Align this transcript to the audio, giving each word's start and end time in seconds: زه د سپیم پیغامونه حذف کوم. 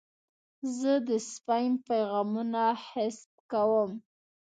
زه 0.77 0.93
د 1.07 1.09
سپیم 1.31 1.73
پیغامونه 1.87 2.63
حذف 2.87 3.29
کوم. 3.51 3.91